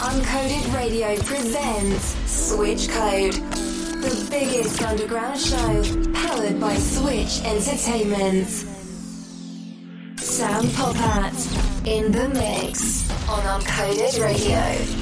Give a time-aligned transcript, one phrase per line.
[0.00, 5.82] Uncoded Radio presents Switch Code, the biggest underground show
[6.12, 8.46] powered by Switch Entertainment.
[10.16, 11.34] Sam Popat
[11.84, 14.97] in the mix on Uncoded Radio.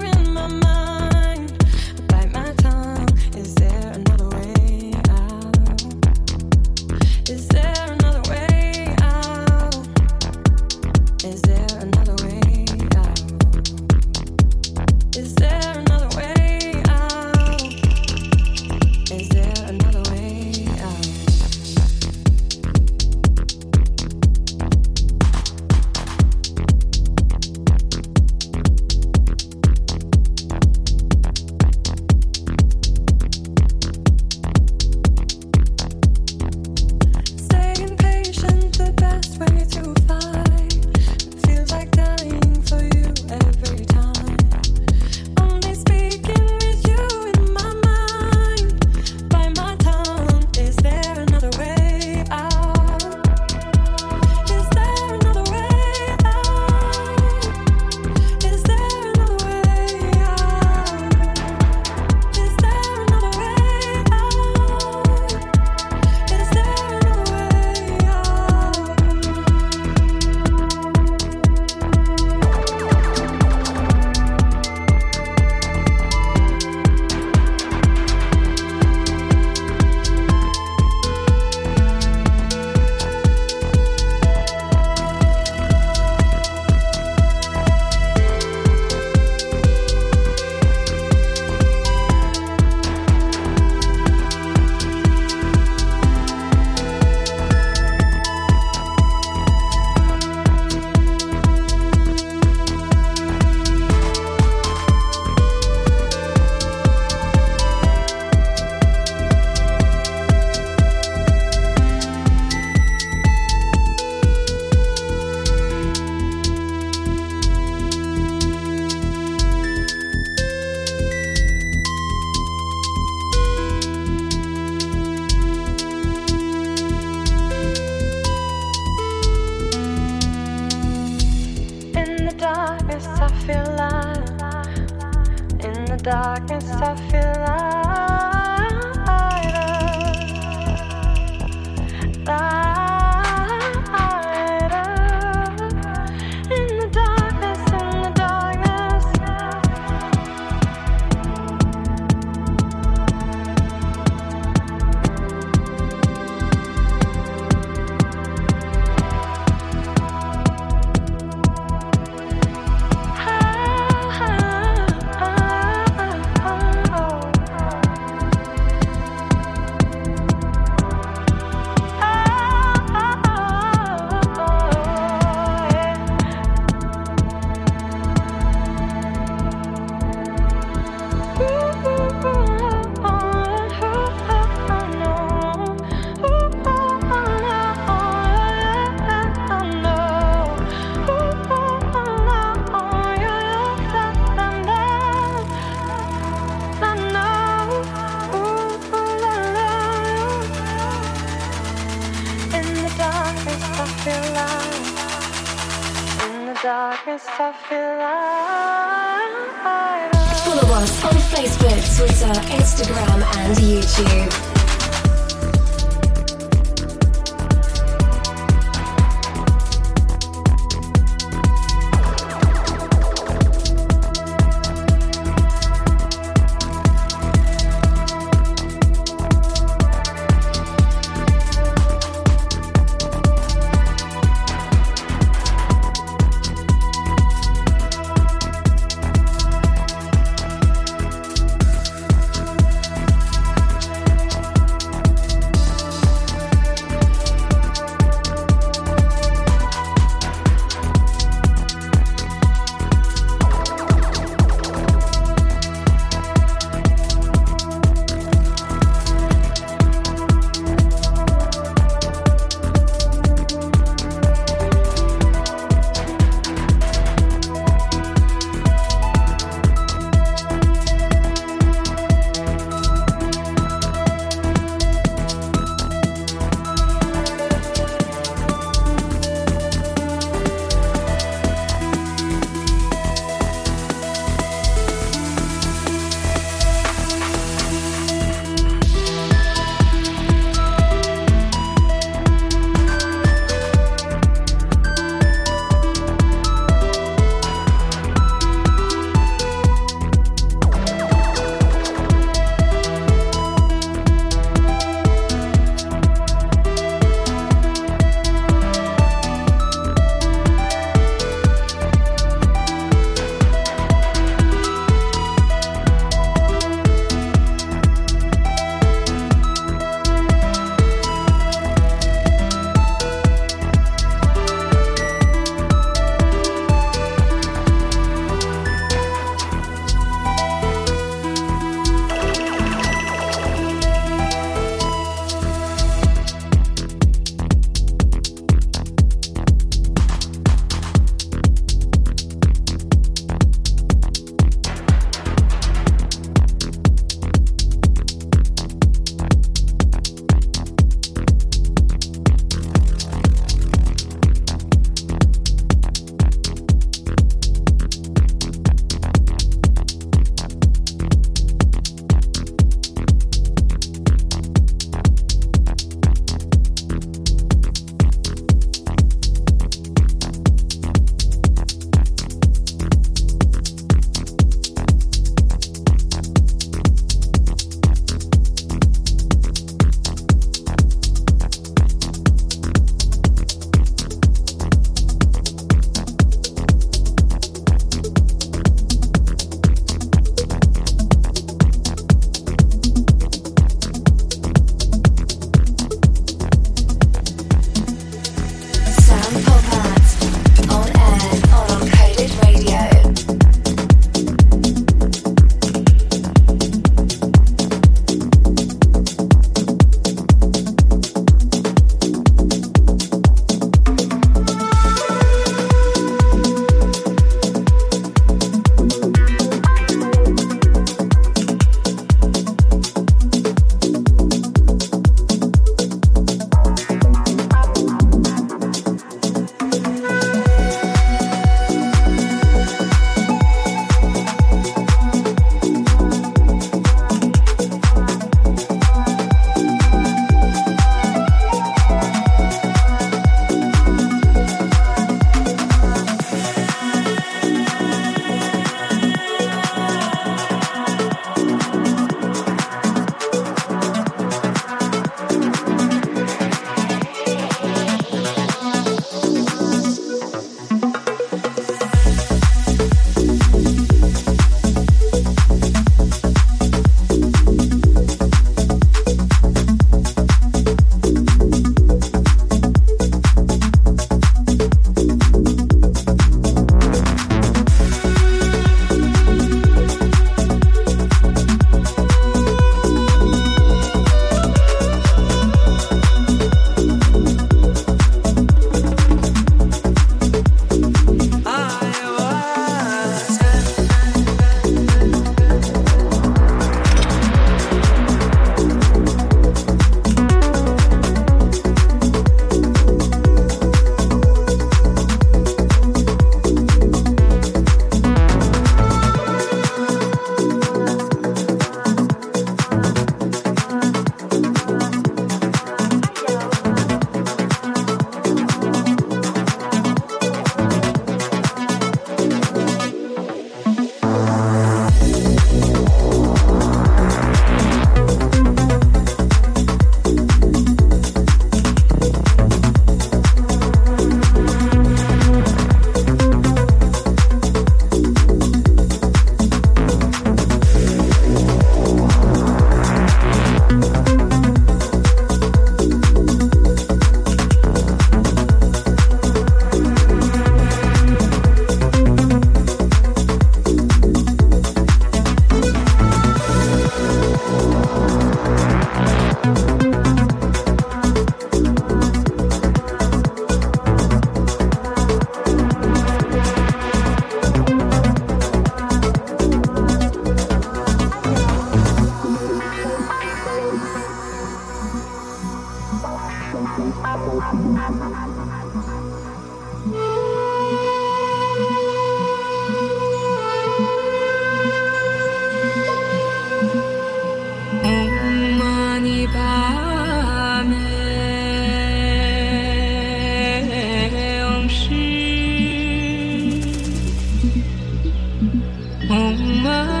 [599.13, 600.00] Oh my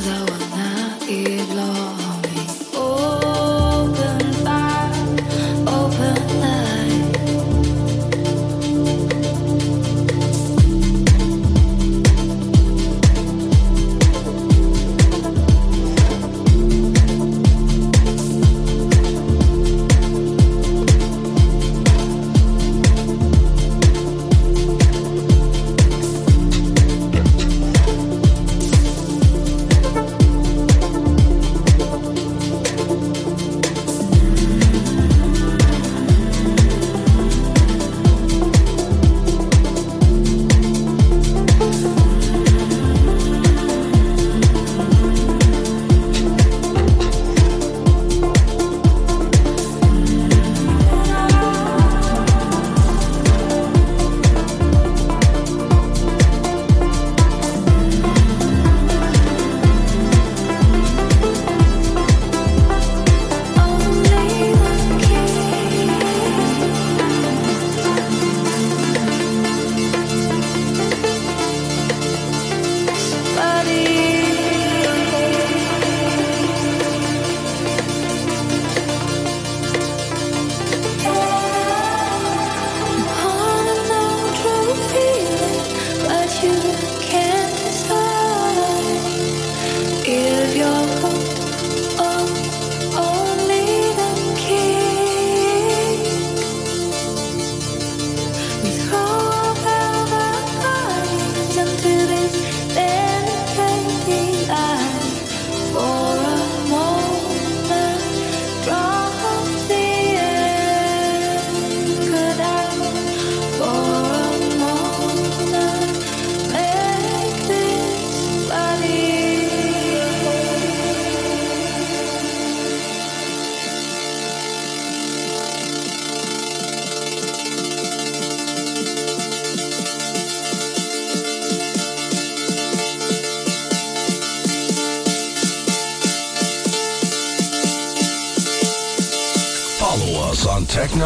[0.00, 2.03] though I'm not.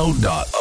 [0.08, 0.57] On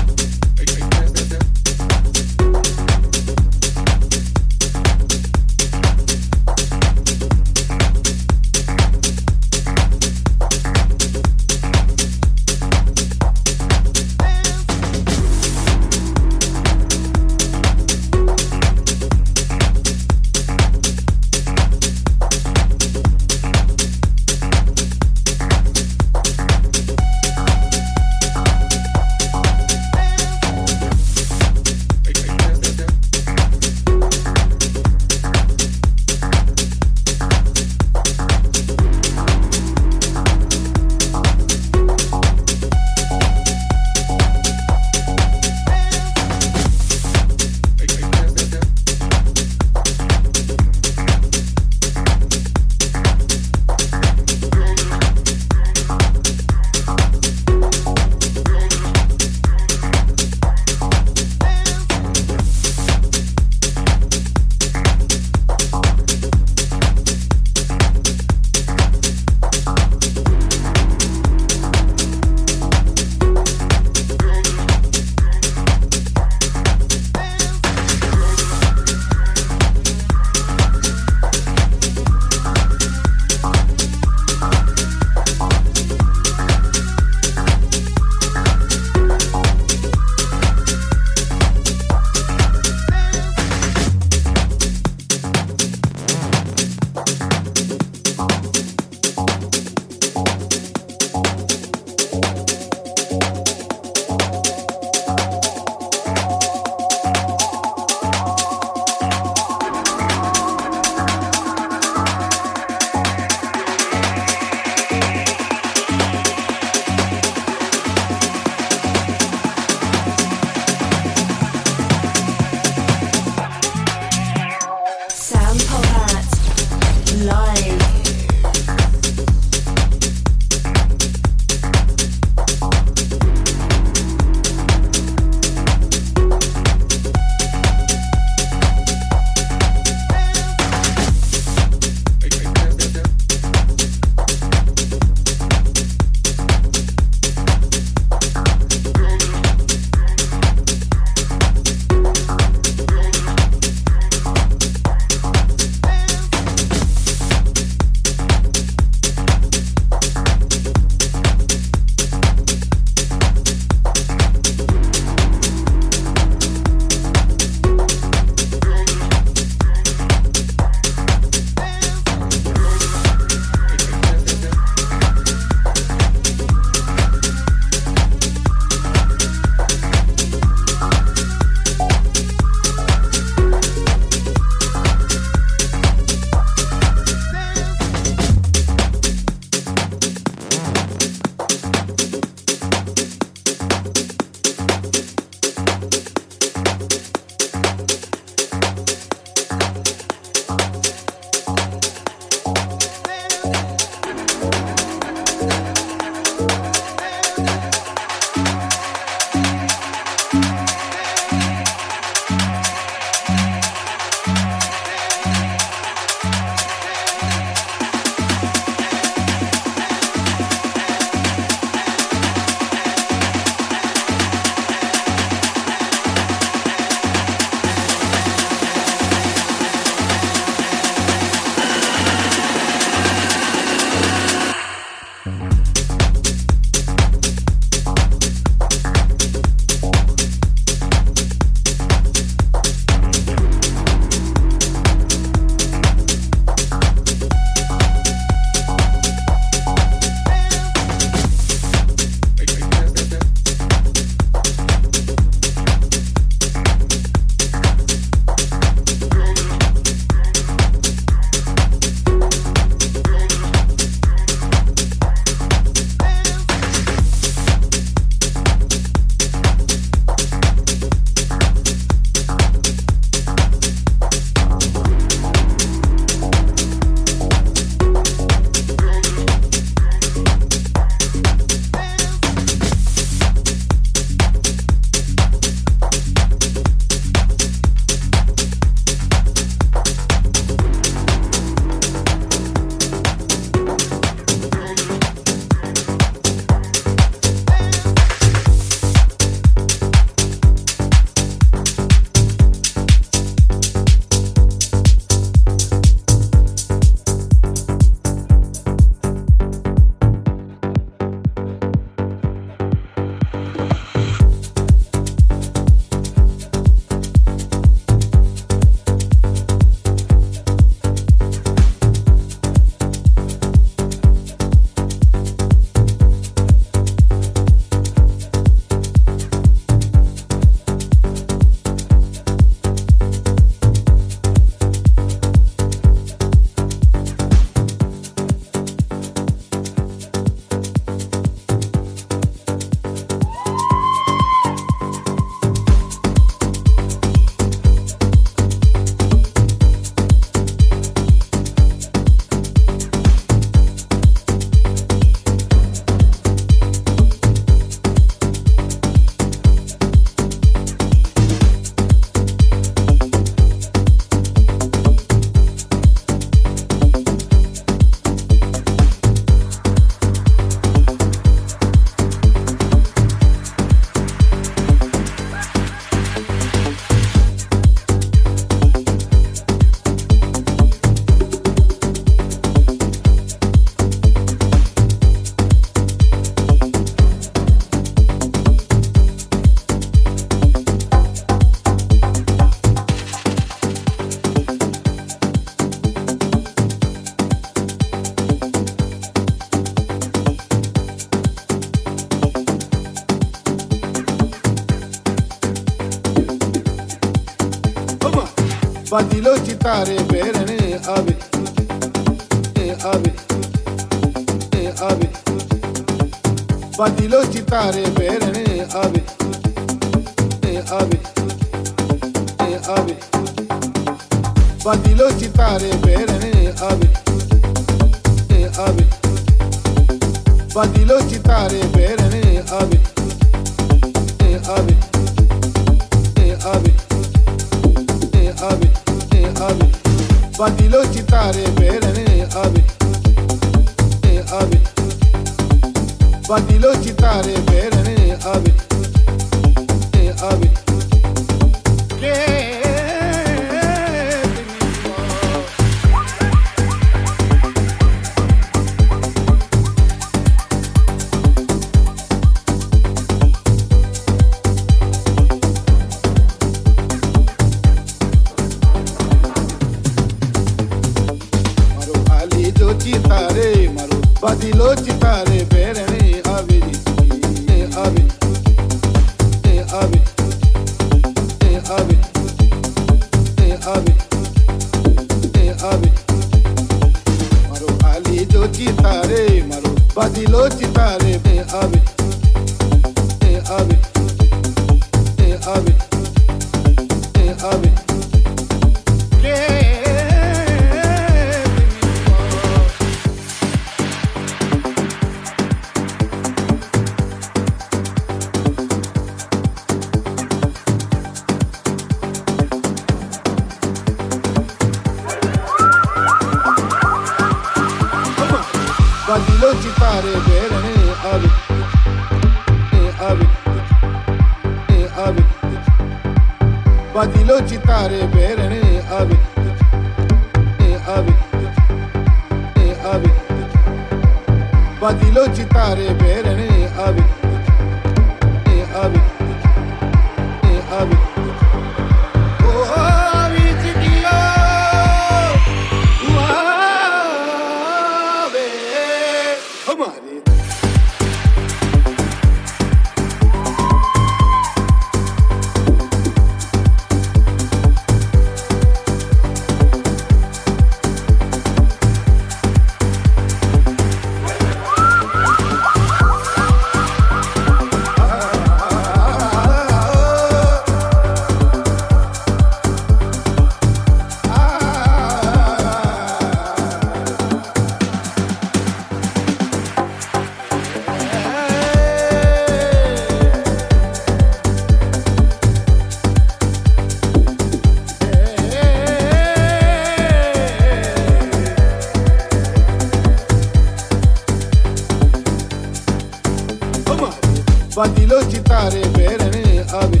[597.76, 600.00] Bandilo citare perene ave.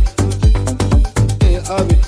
[1.40, 1.98] Eh, ave.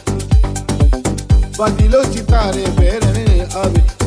[1.58, 3.97] Bandilo citare perene ave.